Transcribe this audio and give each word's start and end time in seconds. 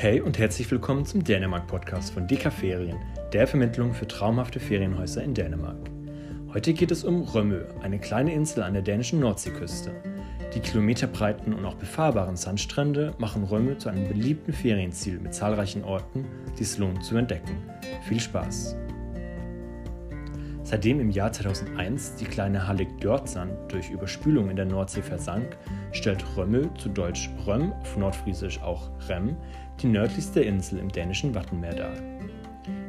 Hey 0.00 0.20
und 0.20 0.38
herzlich 0.38 0.70
willkommen 0.70 1.04
zum 1.04 1.24
Dänemark-Podcast 1.24 2.14
von 2.14 2.28
DK 2.28 2.52
Ferien, 2.52 2.98
der 3.32 3.48
Vermittlung 3.48 3.94
für 3.94 4.06
traumhafte 4.06 4.60
Ferienhäuser 4.60 5.24
in 5.24 5.34
Dänemark. 5.34 5.90
Heute 6.54 6.72
geht 6.72 6.92
es 6.92 7.02
um 7.02 7.22
Römö, 7.22 7.64
eine 7.82 7.98
kleine 7.98 8.32
Insel 8.32 8.62
an 8.62 8.74
der 8.74 8.82
dänischen 8.82 9.18
Nordseeküste. 9.18 9.90
Die 10.54 10.60
kilometerbreiten 10.60 11.52
und 11.52 11.64
auch 11.64 11.74
befahrbaren 11.74 12.36
Sandstrände 12.36 13.12
machen 13.18 13.42
Römö 13.42 13.76
zu 13.76 13.88
einem 13.88 14.06
beliebten 14.06 14.52
Ferienziel 14.52 15.18
mit 15.18 15.34
zahlreichen 15.34 15.82
Orten, 15.82 16.24
die 16.56 16.62
es 16.62 16.78
lohnt 16.78 17.04
zu 17.04 17.16
entdecken. 17.16 17.56
Viel 18.02 18.20
Spaß! 18.20 18.76
Seitdem 20.62 21.00
im 21.00 21.10
Jahr 21.10 21.32
2001 21.32 22.16
die 22.16 22.26
kleine 22.26 22.68
Hallig 22.68 23.00
Djordsand 23.00 23.72
durch 23.72 23.90
Überspülung 23.90 24.50
in 24.50 24.56
der 24.56 24.66
Nordsee 24.66 25.02
versank, 25.02 25.56
stellt 25.92 26.22
Römmel, 26.36 26.70
zu 26.78 26.88
Deutsch 26.90 27.30
Röm, 27.46 27.72
auf 27.72 27.96
Nordfriesisch 27.96 28.60
auch 28.60 28.90
Rem, 29.08 29.34
die 29.82 29.88
nördlichste 29.88 30.40
Insel 30.40 30.78
im 30.78 30.88
dänischen 30.90 31.34
Wattenmeer 31.34 31.74
dar. 31.74 31.94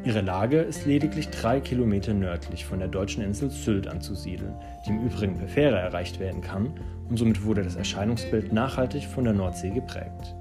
Ihre 0.03 0.21
Lage 0.21 0.59
ist 0.59 0.85
lediglich 0.85 1.29
drei 1.29 1.59
Kilometer 1.59 2.13
nördlich 2.13 2.65
von 2.65 2.79
der 2.79 2.87
deutschen 2.87 3.21
Insel 3.21 3.49
Sylt 3.49 3.87
anzusiedeln, 3.87 4.55
die 4.85 4.91
im 4.91 5.05
Übrigen 5.05 5.37
per 5.37 5.47
Fähre 5.47 5.77
erreicht 5.77 6.19
werden 6.19 6.41
kann, 6.41 6.73
und 7.09 7.17
somit 7.17 7.43
wurde 7.43 7.63
das 7.63 7.75
Erscheinungsbild 7.75 8.53
nachhaltig 8.53 9.05
von 9.05 9.25
der 9.25 9.33
Nordsee 9.33 9.71
geprägt. 9.71 10.35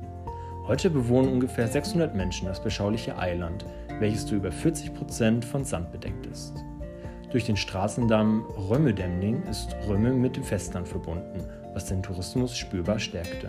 Heute 0.67 0.91
bewohnen 0.91 1.33
ungefähr 1.33 1.67
600 1.67 2.15
Menschen 2.15 2.47
das 2.47 2.63
beschauliche 2.63 3.19
Eiland, 3.19 3.65
welches 4.01 4.27
zu 4.27 4.37
über 4.37 4.53
40 4.53 4.95
Prozent 4.95 5.45
von 5.45 5.65
Sand 5.65 5.91
bedeckt 5.93 6.27
ist. 6.27 6.55
Durch 7.31 7.45
den 7.45 7.57
Straßendamm 7.57 8.45
Römmedämning 8.71 9.43
ist 9.51 9.75
Römme 9.87 10.13
mit 10.13 10.37
dem 10.37 10.45
Festland 10.45 10.87
verbunden, 10.87 11.41
was 11.75 11.87
den 11.87 12.03
Tourismus 12.03 12.57
spürbar 12.57 12.99
stärkte. 12.99 13.49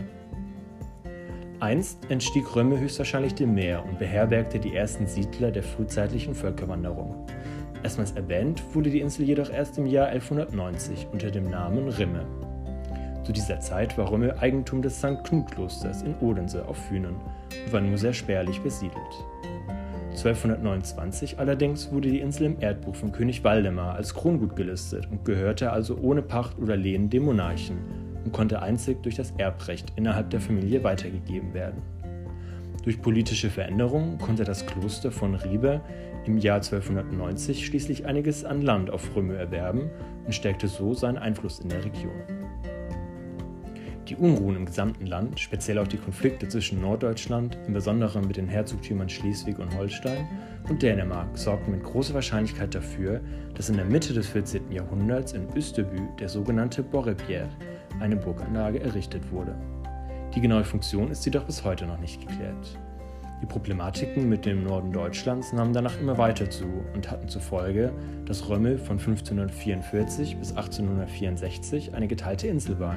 Einst 1.61 2.09
entstieg 2.09 2.55
Römme 2.55 2.79
höchstwahrscheinlich 2.79 3.35
dem 3.35 3.53
Meer 3.53 3.83
und 3.83 3.99
beherbergte 3.99 4.59
die 4.59 4.75
ersten 4.75 5.07
Siedler 5.07 5.51
der 5.51 5.63
frühzeitlichen 5.63 6.33
Völkerwanderung. 6.33 7.27
Erstmals 7.83 8.13
erwähnt 8.13 8.63
wurde 8.73 8.89
die 8.89 9.01
Insel 9.01 9.25
jedoch 9.25 9.51
erst 9.51 9.77
im 9.77 9.85
Jahr 9.85 10.07
1190 10.07 11.07
unter 11.11 11.29
dem 11.29 11.49
Namen 11.49 11.89
Rimme. 11.89 12.25
Zu 13.23 13.33
dieser 13.33 13.59
Zeit 13.59 13.97
war 13.97 14.09
Römme 14.09 14.39
Eigentum 14.39 14.81
des 14.81 14.99
St. 14.99 15.21
Knut-Klosters 15.25 16.01
in 16.03 16.15
Odense 16.21 16.65
auf 16.65 16.77
Fünen 16.77 17.15
und 17.65 17.73
war 17.73 17.81
nur 17.81 17.97
sehr 17.97 18.13
spärlich 18.13 18.61
besiedelt. 18.61 19.25
1229 20.11 21.39
allerdings 21.39 21.91
wurde 21.91 22.09
die 22.09 22.21
Insel 22.21 22.45
im 22.45 22.61
Erdbuch 22.61 22.95
von 22.95 23.11
König 23.11 23.43
Waldemar 23.43 23.95
als 23.95 24.13
Krongut 24.13 24.55
gelistet 24.55 25.09
und 25.11 25.25
gehörte 25.25 25.71
also 25.71 25.97
ohne 25.97 26.21
Pacht 26.21 26.57
oder 26.57 26.77
Lehen 26.77 27.09
dem 27.09 27.25
Monarchen 27.25 28.08
und 28.29 28.33
konnte 28.33 28.61
einzig 28.61 29.01
durch 29.01 29.15
das 29.15 29.33
Erbrecht 29.39 29.91
innerhalb 29.95 30.29
der 30.29 30.39
Familie 30.39 30.83
weitergegeben 30.83 31.55
werden. 31.55 31.81
Durch 32.83 33.01
politische 33.01 33.49
Veränderungen 33.49 34.19
konnte 34.19 34.43
das 34.43 34.67
Kloster 34.67 35.11
von 35.11 35.33
Riebe 35.33 35.81
im 36.27 36.37
Jahr 36.37 36.57
1290 36.57 37.65
schließlich 37.65 38.05
einiges 38.05 38.45
an 38.45 38.61
Land 38.61 38.91
auf 38.91 39.15
Röme 39.15 39.35
erwerben 39.35 39.89
und 40.25 40.35
stärkte 40.35 40.67
so 40.67 40.93
seinen 40.93 41.17
Einfluss 41.17 41.59
in 41.59 41.69
der 41.69 41.83
Region. 41.83 42.11
Die 44.07 44.15
Unruhen 44.15 44.55
im 44.55 44.65
gesamten 44.65 45.07
Land, 45.07 45.39
speziell 45.39 45.79
auch 45.79 45.87
die 45.87 45.97
Konflikte 45.97 46.47
zwischen 46.47 46.81
Norddeutschland, 46.81 47.57
im 47.65 47.73
Besonderen 47.73 48.27
mit 48.27 48.37
den 48.37 48.47
Herzogtümern 48.47 49.09
Schleswig 49.09 49.57
und 49.57 49.75
Holstein, 49.75 50.27
und 50.67 50.83
Dänemark 50.83 51.35
sorgten 51.35 51.71
mit 51.71 51.83
großer 51.83 52.13
Wahrscheinlichkeit 52.13 52.75
dafür, 52.75 53.21
dass 53.55 53.69
in 53.69 53.77
der 53.77 53.85
Mitte 53.85 54.13
des 54.13 54.27
14. 54.27 54.71
Jahrhunderts 54.71 55.33
in 55.33 55.47
Österbü 55.55 55.99
der 56.19 56.29
sogenannte 56.29 56.83
Borrepierre, 56.83 57.49
eine 57.99 58.15
Burganlage, 58.15 58.81
errichtet 58.81 59.31
wurde. 59.31 59.55
Die 60.35 60.41
genaue 60.41 60.63
Funktion 60.63 61.09
ist 61.09 61.25
jedoch 61.25 61.43
bis 61.43 61.63
heute 61.63 61.85
noch 61.85 61.99
nicht 61.99 62.21
geklärt. 62.21 62.77
Die 63.41 63.45
Problematiken 63.45 64.27
mit 64.27 64.45
dem 64.45 64.63
Norden 64.63 64.91
Deutschlands 64.91 65.53
nahmen 65.53 65.73
danach 65.73 65.99
immer 65.99 66.17
weiter 66.17 66.49
zu 66.49 66.65
und 66.93 67.09
hatten 67.09 67.29
zur 67.29 67.41
Folge, 67.41 67.93
dass 68.25 68.49
Römmel 68.49 68.77
von 68.77 68.99
1544 68.99 70.37
bis 70.37 70.49
1864 70.51 71.93
eine 71.93 72.07
geteilte 72.07 72.47
Insel 72.47 72.79
war. 72.79 72.95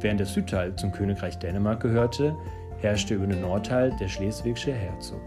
Während 0.00 0.20
der 0.20 0.26
Südteil 0.26 0.76
zum 0.76 0.92
Königreich 0.92 1.38
Dänemark 1.38 1.80
gehörte, 1.80 2.36
herrschte 2.80 3.14
über 3.14 3.26
den 3.26 3.40
Nordteil 3.40 3.96
der 3.98 4.08
schleswigsche 4.08 4.72
Herzog. 4.72 5.22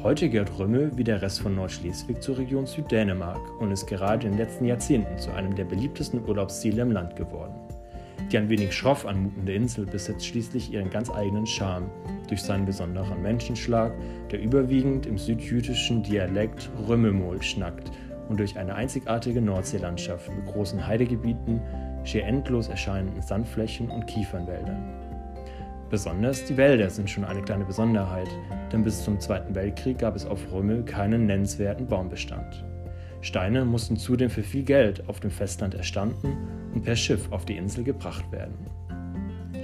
Heute 0.00 0.30
gehört 0.30 0.56
Römmel 0.56 0.96
wie 0.96 1.02
der 1.02 1.20
Rest 1.20 1.40
von 1.40 1.56
Nordschleswig 1.56 2.22
zur 2.22 2.38
Region 2.38 2.66
Süddänemark 2.66 3.60
und 3.60 3.72
ist 3.72 3.88
gerade 3.88 4.28
in 4.28 4.34
den 4.34 4.38
letzten 4.38 4.64
Jahrzehnten 4.64 5.18
zu 5.18 5.32
einem 5.32 5.56
der 5.56 5.64
beliebtesten 5.64 6.24
Urlaubsziele 6.24 6.82
im 6.82 6.92
Land 6.92 7.16
geworden. 7.16 7.54
Die 8.30 8.36
ein 8.36 8.50
wenig 8.50 8.74
schroff 8.74 9.06
anmutende 9.06 9.54
Insel 9.54 9.86
besitzt 9.86 10.26
schließlich 10.26 10.72
ihren 10.72 10.90
ganz 10.90 11.10
eigenen 11.10 11.46
Charme 11.46 11.90
durch 12.28 12.42
seinen 12.42 12.66
besonderen 12.66 13.22
Menschenschlag, 13.22 13.92
der 14.30 14.42
überwiegend 14.42 15.06
im 15.06 15.16
südjüdischen 15.16 16.02
Dialekt 16.02 16.68
Römmelmol 16.86 17.42
schnackt 17.42 17.90
und 18.28 18.38
durch 18.38 18.58
eine 18.58 18.74
einzigartige 18.74 19.40
Nordseelandschaft 19.40 20.30
mit 20.30 20.44
großen 20.44 20.86
Heidegebieten, 20.86 21.62
schier 22.04 22.24
endlos 22.24 22.68
erscheinenden 22.68 23.22
Sandflächen 23.22 23.90
und 23.90 24.06
Kiefernwäldern. 24.06 24.82
Besonders 25.88 26.44
die 26.44 26.58
Wälder 26.58 26.90
sind 26.90 27.08
schon 27.08 27.24
eine 27.24 27.40
kleine 27.40 27.64
Besonderheit, 27.64 28.28
denn 28.70 28.84
bis 28.84 29.04
zum 29.04 29.18
Zweiten 29.20 29.54
Weltkrieg 29.54 29.98
gab 29.98 30.14
es 30.14 30.26
auf 30.26 30.52
Römmel 30.52 30.84
keinen 30.84 31.24
nennenswerten 31.24 31.86
Baumbestand. 31.86 32.62
Steine 33.22 33.64
mussten 33.64 33.96
zudem 33.96 34.28
für 34.28 34.42
viel 34.42 34.64
Geld 34.64 35.08
auf 35.08 35.18
dem 35.18 35.30
Festland 35.30 35.74
erstanden 35.74 36.36
und 36.78 36.84
per 36.84 36.94
Schiff 36.94 37.32
auf 37.32 37.44
die 37.44 37.56
Insel 37.56 37.82
gebracht 37.82 38.30
werden. 38.30 38.54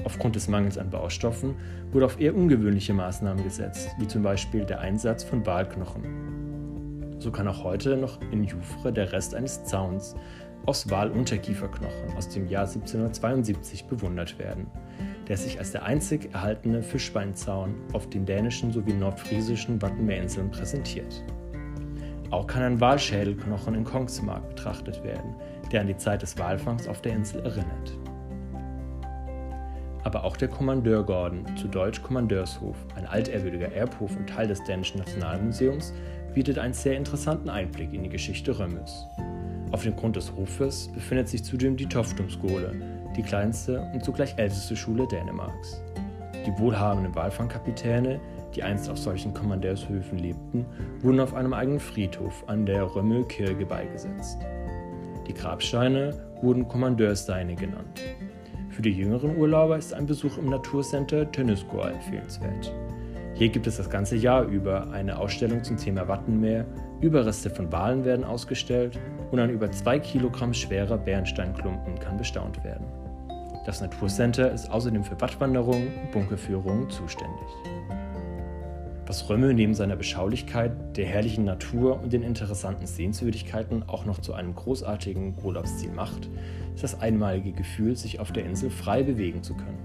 Aufgrund 0.03 0.35
des 0.35 0.49
Mangels 0.49 0.77
an 0.77 0.91
Baustoffen 0.91 1.55
wurde 1.93 2.07
auf 2.07 2.21
eher 2.21 2.35
ungewöhnliche 2.35 2.93
Maßnahmen 2.93 3.45
gesetzt, 3.45 3.89
wie 3.99 4.09
zum 4.09 4.25
Beispiel 4.25 4.65
der 4.65 4.81
Einsatz 4.81 5.23
von 5.23 5.47
Walknochen. 5.47 7.15
So 7.21 7.31
kann 7.31 7.47
auch 7.47 7.63
heute 7.63 7.97
noch 7.97 8.21
in 8.33 8.43
Jufre 8.43 8.93
der 8.93 9.13
Rest 9.13 9.33
eines 9.37 9.63
Zauns 9.65 10.17
aus 10.67 10.91
Walunterkieferknochen 10.91 12.17
aus 12.17 12.29
dem 12.29 12.49
Jahr 12.49 12.67
1772 12.67 13.85
bewundert 13.85 14.37
werden, 14.41 14.67
der 15.29 15.37
sich 15.37 15.61
als 15.61 15.71
der 15.71 15.85
einzig 15.85 16.35
erhaltene 16.35 16.83
Fischbeinzaun 16.83 17.77
auf 17.93 18.11
den 18.11 18.27
dänischen 18.27 18.73
sowie 18.73 18.93
nordfriesischen 18.93 19.81
Wattenmeerinseln 19.81 20.51
präsentiert. 20.51 21.23
Auch 22.31 22.49
kann 22.49 22.65
ein 22.65 22.81
Walschädelknochen 22.81 23.77
in 23.77 23.85
Kongsmark 23.85 24.49
betrachtet 24.49 25.05
werden, 25.05 25.37
der 25.75 25.81
an 25.81 25.89
die 25.89 25.97
Zeit 25.97 26.23
des 26.23 26.39
Walfangs 26.39 26.87
auf 26.87 27.03
der 27.03 27.13
Insel 27.13 27.41
erinnert. 27.41 27.99
Aber 30.05 30.23
auch 30.23 30.37
der 30.37 30.49
Kommandeurgorden, 30.49 31.45
zu 31.57 31.67
Deutsch 31.67 32.01
Kommandeurshof, 32.01 32.77
ein 32.95 33.07
altehrwürdiger 33.07 33.73
Erbhof 33.73 34.17
und 34.17 34.29
Teil 34.29 34.47
des 34.47 34.63
Dänischen 34.63 34.99
Nationalmuseums, 34.99 35.93
bietet 36.33 36.59
einen 36.59 36.75
sehr 36.75 36.97
interessanten 36.97 37.49
Einblick 37.49 37.93
in 37.93 38.05
die 38.05 38.09
Geschichte 38.09 38.57
Römmels. 38.57 39.05
Auf 39.73 39.83
dem 39.83 39.97
Grund 39.97 40.15
des 40.15 40.33
Hofes 40.37 40.89
befindet 40.93 41.29
sich 41.29 41.43
zudem 41.43 41.77
die 41.77 41.87
Toftumskole, 41.87 42.75
die 43.17 43.23
kleinste 43.23 43.81
und 43.93 44.05
zugleich 44.05 44.35
älteste 44.37 44.77
Schule 44.77 45.09
Dänemarks. 45.09 45.83
Die 46.47 46.57
wohlhabenden 46.59 47.15
Walfangkapitäne, 47.15 48.21
die 48.55 48.63
einst 48.63 48.89
auf 48.89 48.99
solchen 48.99 49.35
Kommandeurshöfen 49.35 50.19
lebten, 50.19 50.67
wurden 51.01 51.19
auf 51.19 51.35
einem 51.35 51.55
eigenen 51.55 51.81
Friedhof 51.81 52.45
an 52.47 52.67
der 52.67 52.95
Römmelkirche 52.95 53.67
beigesetzt. 53.67 54.39
Die 55.27 55.35
Grabsteine 55.35 56.13
wurden 56.43 56.69
Kommandeurssteine 56.69 57.55
genannt. 57.55 58.01
Für 58.71 58.83
die 58.83 58.93
jüngeren 58.93 59.37
Urlauber 59.37 59.79
ist 59.79 59.95
ein 59.95 60.07
Besuch 60.07 60.37
im 60.37 60.51
Naturcenter 60.51 61.31
Tönnesgård 61.31 61.93
empfehlenswert. 61.93 62.73
Hier 63.35 63.49
gibt 63.49 63.67
es 63.67 63.79
das 63.79 63.89
ganze 63.89 64.17
Jahr 64.17 64.45
über 64.45 64.91
eine 64.91 65.19
Ausstellung 65.19 65.65
zum 65.65 65.77
Thema 65.77 66.07
Wattenmeer, 66.07 66.67
Überreste 67.01 67.51
von 67.51 67.71
Walen 67.73 68.05
werden 68.05 68.25
ausgestellt 68.25 68.99
und 69.31 69.41
ein 69.41 69.51
über 69.51 69.71
zwei 69.71 69.99
Kilogramm 69.99 70.55
schwerer 70.55 70.99
Bernsteinklumpen 70.99 71.99
kann 71.99 72.17
bestaunt 72.17 72.63
werden. 72.65 72.87
Das 73.67 73.81
Naturcenter 73.81 74.53
ist 74.53 74.71
außerdem 74.71 75.05
für 75.05 75.21
Wattwanderungen 75.21 75.89
und 75.89 76.13
Bunkerführungen 76.13 76.91
zuständig. 76.91 77.49
Was 79.07 79.29
Römmel 79.29 79.53
neben 79.53 79.75
seiner 79.75 79.97
Beschaulichkeit, 79.97 80.97
der 80.97 81.05
herrlichen 81.05 81.45
Natur 81.45 82.01
und 82.03 82.15
den 82.15 82.23
interessanten 82.23 82.87
Sehenswürdigkeiten 82.87 83.83
auch 83.87 84.07
noch 84.07 84.19
zu 84.19 84.33
einem 84.33 84.55
großartigen 84.55 85.35
Urlaubsziel 85.43 85.91
macht, 85.91 86.31
ist 86.75 86.85
das 86.85 86.99
einmalige 86.99 87.53
Gefühl, 87.53 87.97
sich 87.97 88.19
auf 88.19 88.33
der 88.33 88.47
Insel 88.47 88.71
frei 88.71 89.03
bewegen 89.03 89.43
zu 89.43 89.55
können. 89.55 89.79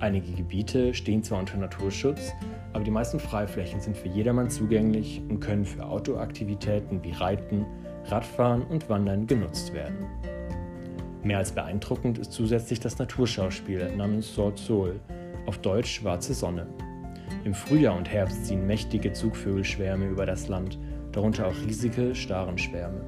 Einige 0.00 0.32
Gebiete 0.32 0.92
stehen 0.92 1.22
zwar 1.22 1.38
unter 1.38 1.56
Naturschutz, 1.56 2.32
aber 2.72 2.82
die 2.82 2.90
meisten 2.90 3.20
Freiflächen 3.20 3.80
sind 3.80 3.96
für 3.96 4.08
jedermann 4.08 4.50
zugänglich 4.50 5.22
und 5.28 5.38
können 5.38 5.64
für 5.64 5.86
Outdoor-Aktivitäten 5.86 7.04
wie 7.04 7.12
Reiten, 7.12 7.64
Radfahren 8.06 8.62
und 8.62 8.88
Wandern 8.88 9.28
genutzt 9.28 9.72
werden. 9.72 10.06
Mehr 11.22 11.38
als 11.38 11.52
beeindruckend 11.52 12.18
ist 12.18 12.32
zusätzlich 12.32 12.80
das 12.80 12.98
Naturschauspiel 12.98 13.94
namens 13.94 14.34
Sword 14.34 14.58
Sol, 14.58 14.98
auf 15.46 15.58
Deutsch 15.58 15.92
Schwarze 15.92 16.34
Sonne. 16.34 16.66
Im 17.44 17.54
Frühjahr 17.54 17.96
und 17.96 18.10
Herbst 18.10 18.46
ziehen 18.46 18.66
mächtige 18.66 19.12
Zugvögelschwärme 19.12 20.06
über 20.06 20.26
das 20.26 20.48
Land, 20.48 20.78
darunter 21.12 21.46
auch 21.48 21.56
riesige 21.66 22.14
Starenschwärme. 22.14 23.00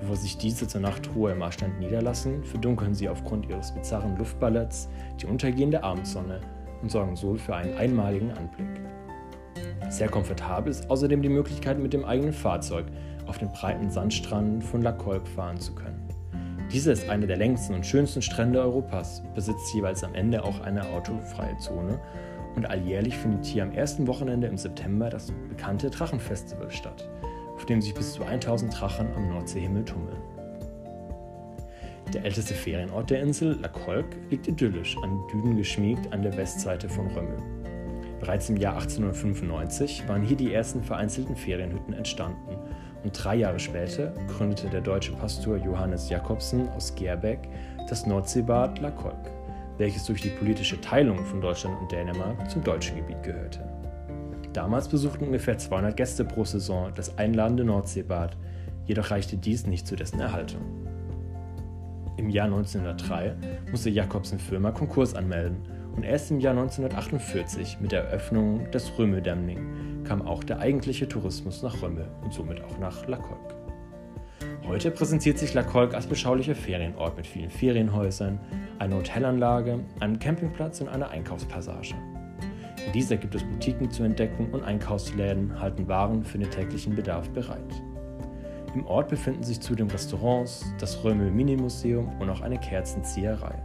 Bevor 0.00 0.16
sich 0.16 0.38
diese 0.38 0.66
zur 0.66 0.80
Nachtruhe 0.80 1.32
im 1.32 1.38
Marschland 1.38 1.78
niederlassen, 1.78 2.42
verdunkeln 2.44 2.94
sie 2.94 3.08
aufgrund 3.08 3.48
ihres 3.48 3.72
bizarren 3.72 4.16
Luftballetts 4.16 4.88
die 5.20 5.26
untergehende 5.26 5.82
Abendsonne 5.84 6.40
und 6.80 6.90
sorgen 6.90 7.16
so 7.16 7.34
für 7.34 7.54
einen 7.54 7.76
einmaligen 7.76 8.30
Anblick. 8.30 8.80
Sehr 9.90 10.08
komfortabel 10.08 10.70
ist 10.70 10.88
außerdem 10.88 11.20
die 11.20 11.28
Möglichkeit, 11.28 11.78
mit 11.78 11.92
dem 11.92 12.04
eigenen 12.04 12.32
Fahrzeug 12.32 12.86
auf 13.26 13.38
den 13.38 13.52
breiten 13.52 13.90
Sandstranden 13.90 14.62
von 14.62 14.82
La 14.82 14.92
Colque 14.92 15.26
fahren 15.26 15.58
zu 15.58 15.74
können. 15.74 16.08
Dieser 16.72 16.92
ist 16.92 17.08
einer 17.08 17.26
der 17.26 17.36
längsten 17.36 17.74
und 17.74 17.84
schönsten 17.84 18.22
Strände 18.22 18.60
Europas, 18.60 19.22
besitzt 19.34 19.74
jeweils 19.74 20.04
am 20.04 20.14
Ende 20.14 20.44
auch 20.44 20.60
eine 20.60 20.84
autofreie 20.90 21.56
Zone 21.58 21.98
und 22.56 22.66
alljährlich 22.66 23.16
findet 23.16 23.44
hier 23.46 23.62
am 23.62 23.72
ersten 23.72 24.06
Wochenende 24.06 24.46
im 24.46 24.56
September 24.56 25.10
das 25.10 25.32
bekannte 25.48 25.90
Drachenfestival 25.90 26.70
statt, 26.70 27.08
auf 27.54 27.66
dem 27.66 27.80
sich 27.80 27.94
bis 27.94 28.14
zu 28.14 28.24
1000 28.24 28.78
Drachen 28.78 29.08
am 29.14 29.28
Nordseehimmel 29.30 29.84
tummeln. 29.84 30.18
Der 32.12 32.24
älteste 32.24 32.54
Ferienort 32.54 33.10
der 33.10 33.22
Insel, 33.22 33.58
La 33.60 33.68
Colque, 33.68 34.16
liegt 34.30 34.48
idyllisch 34.48 34.96
an 35.02 35.20
Dünen 35.32 35.56
geschmiegt 35.56 36.12
an 36.12 36.22
der 36.22 36.36
Westseite 36.36 36.88
von 36.88 37.06
Römmel. 37.08 37.38
Bereits 38.18 38.50
im 38.50 38.56
Jahr 38.56 38.74
1895 38.74 40.08
waren 40.08 40.22
hier 40.22 40.36
die 40.36 40.52
ersten 40.52 40.82
vereinzelten 40.82 41.36
Ferienhütten 41.36 41.94
entstanden 41.94 42.56
und 43.02 43.12
drei 43.12 43.36
Jahre 43.36 43.58
später 43.58 44.12
gründete 44.28 44.68
der 44.68 44.80
deutsche 44.80 45.12
Pastor 45.12 45.56
Johannes 45.56 46.10
Jakobsen 46.10 46.68
aus 46.70 46.94
Gerbeck 46.94 47.48
das 47.88 48.06
Nordseebad 48.06 48.78
La 48.80 48.90
Colque, 48.90 49.30
welches 49.80 50.04
durch 50.04 50.20
die 50.20 50.28
politische 50.28 50.78
Teilung 50.80 51.24
von 51.24 51.40
Deutschland 51.40 51.80
und 51.80 51.90
Dänemark 51.90 52.50
zum 52.50 52.62
deutschen 52.62 52.96
Gebiet 52.96 53.22
gehörte. 53.22 53.60
Damals 54.52 54.88
besuchten 54.88 55.24
ungefähr 55.24 55.56
200 55.56 55.96
Gäste 55.96 56.24
pro 56.24 56.44
Saison 56.44 56.92
das 56.94 57.16
einladende 57.16 57.64
Nordseebad, 57.64 58.36
jedoch 58.84 59.10
reichte 59.10 59.38
dies 59.38 59.66
nicht 59.66 59.86
zu 59.86 59.96
dessen 59.96 60.20
Erhaltung. 60.20 60.60
Im 62.18 62.28
Jahr 62.28 62.46
1903 62.46 63.34
musste 63.70 63.88
Jakobsen 63.88 64.38
Firma 64.38 64.70
Konkurs 64.70 65.14
anmelden 65.14 65.56
und 65.96 66.02
erst 66.02 66.30
im 66.30 66.40
Jahr 66.40 66.52
1948 66.52 67.78
mit 67.80 67.92
der 67.92 68.04
Eröffnung 68.04 68.70
des 68.72 68.98
Röme-Dämning 68.98 70.04
kam 70.04 70.20
auch 70.20 70.44
der 70.44 70.58
eigentliche 70.58 71.08
Tourismus 71.08 71.62
nach 71.62 71.80
Römme 71.80 72.06
und 72.22 72.34
somit 72.34 72.62
auch 72.62 72.78
nach 72.78 73.06
La. 73.06 73.18
Heute 74.70 74.92
präsentiert 74.92 75.36
sich 75.36 75.52
La 75.52 75.64
Colque 75.64 75.96
als 75.96 76.06
beschaulicher 76.06 76.54
Ferienort 76.54 77.16
mit 77.16 77.26
vielen 77.26 77.50
Ferienhäusern, 77.50 78.38
einer 78.78 78.98
Hotelanlage, 78.98 79.80
einem 79.98 80.16
Campingplatz 80.20 80.80
und 80.80 80.88
einer 80.88 81.10
Einkaufspassage. 81.10 81.96
In 82.86 82.92
dieser 82.92 83.16
gibt 83.16 83.34
es 83.34 83.42
Boutiquen 83.42 83.90
zu 83.90 84.04
entdecken 84.04 84.48
und 84.52 84.62
Einkaufsläden 84.62 85.60
halten 85.60 85.88
Waren 85.88 86.22
für 86.22 86.38
den 86.38 86.48
täglichen 86.52 86.94
Bedarf 86.94 87.28
bereit. 87.30 87.82
Im 88.72 88.86
Ort 88.86 89.08
befinden 89.08 89.42
sich 89.42 89.58
zudem 89.58 89.88
Restaurants, 89.88 90.64
das 90.78 91.02
Römel 91.02 91.32
Minimuseum 91.32 92.08
und 92.20 92.30
auch 92.30 92.40
eine 92.40 92.60
Kerzenzieherei. 92.60 93.60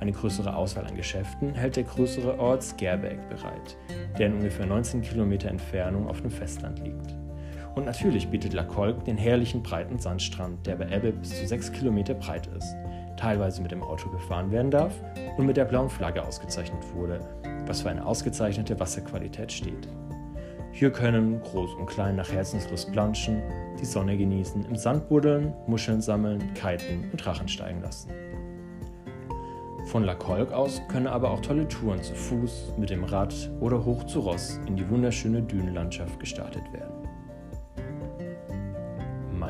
Eine 0.00 0.12
größere 0.12 0.56
Auswahl 0.56 0.86
an 0.86 0.96
Geschäften 0.96 1.52
hält 1.54 1.76
der 1.76 1.84
größere 1.84 2.38
Ort 2.38 2.62
Skerbeck 2.62 3.28
bereit, 3.28 3.76
der 4.18 4.28
in 4.28 4.36
ungefähr 4.36 4.64
19 4.64 5.02
Kilometer 5.02 5.50
Entfernung 5.50 6.08
auf 6.08 6.22
dem 6.22 6.30
Festland 6.30 6.78
liegt. 6.78 7.14
Und 7.74 7.86
natürlich 7.86 8.28
bietet 8.28 8.52
La 8.52 8.64
Colque 8.64 9.04
den 9.04 9.16
herrlichen 9.16 9.62
breiten 9.62 9.98
Sandstrand, 9.98 10.66
der 10.66 10.76
bei 10.76 10.90
Ebbe 10.90 11.12
bis 11.12 11.40
zu 11.40 11.46
6 11.46 11.72
Kilometer 11.72 12.14
breit 12.14 12.48
ist, 12.56 12.74
teilweise 13.16 13.62
mit 13.62 13.70
dem 13.70 13.82
Auto 13.82 14.10
befahren 14.10 14.50
werden 14.50 14.70
darf 14.70 14.94
und 15.36 15.46
mit 15.46 15.56
der 15.56 15.64
blauen 15.64 15.90
Flagge 15.90 16.22
ausgezeichnet 16.22 16.82
wurde, 16.94 17.20
was 17.66 17.82
für 17.82 17.90
eine 17.90 18.04
ausgezeichnete 18.04 18.78
Wasserqualität 18.80 19.52
steht. 19.52 19.88
Hier 20.72 20.90
können 20.90 21.40
Groß 21.42 21.74
und 21.74 21.86
Klein 21.86 22.16
nach 22.16 22.30
Herzenslust 22.30 22.92
planschen, 22.92 23.42
die 23.80 23.84
Sonne 23.84 24.16
genießen, 24.16 24.64
im 24.64 24.76
Sand 24.76 25.08
buddeln, 25.08 25.52
Muscheln 25.66 26.00
sammeln, 26.00 26.54
kiten 26.54 27.08
und 27.10 27.24
Drachen 27.24 27.48
steigen 27.48 27.82
lassen. 27.82 28.10
Von 29.86 30.04
La 30.04 30.14
Colque 30.14 30.54
aus 30.54 30.80
können 30.88 31.08
aber 31.08 31.30
auch 31.30 31.40
tolle 31.40 31.66
Touren 31.66 32.02
zu 32.02 32.14
Fuß, 32.14 32.74
mit 32.78 32.90
dem 32.90 33.02
Rad 33.02 33.50
oder 33.60 33.84
hoch 33.84 34.04
zu 34.04 34.20
Ross 34.20 34.60
in 34.66 34.76
die 34.76 34.88
wunderschöne 34.88 35.42
Dünenlandschaft 35.42 36.20
gestartet 36.20 36.72
werden. 36.72 36.99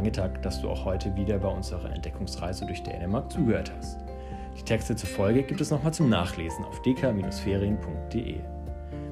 Mange 0.00 0.12
Dank, 0.12 0.40
dass 0.40 0.62
du 0.62 0.70
auch 0.70 0.86
heute 0.86 1.14
wieder 1.14 1.36
bei 1.36 1.48
unserer 1.48 1.92
Entdeckungsreise 1.94 2.64
durch 2.64 2.82
Dänemark 2.82 3.30
zugehört 3.30 3.70
hast. 3.76 3.98
Die 4.56 4.62
Texte 4.62 4.96
zur 4.96 5.10
Folge 5.10 5.42
gibt 5.42 5.60
es 5.60 5.70
nochmal 5.70 5.92
zum 5.92 6.08
Nachlesen 6.08 6.64
auf 6.64 6.80
dk-ferien.de. 6.80 8.36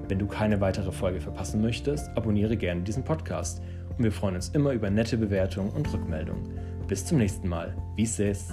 Wenn 0.09 0.19
du 0.19 0.27
keine 0.27 0.63
weitere 0.63 0.91
Folge 0.91 1.21
verpassen 1.21 1.61
möchtest, 1.61 2.09
abonniere 2.17 2.57
gerne 2.57 2.81
diesen 2.81 3.05
Podcast 3.05 3.61
und 3.99 4.03
wir 4.03 4.13
freuen 4.13 4.37
uns 4.37 4.49
immer 4.49 4.73
über 4.73 4.89
nette 4.89 5.19
Bewertungen 5.19 5.73
und 5.73 5.93
Rückmeldungen. 5.93 6.59
Bis 6.87 7.05
zum 7.05 7.19
nächsten 7.19 7.49
Mal. 7.49 7.77
Wie 7.97 8.05
es 8.05 8.49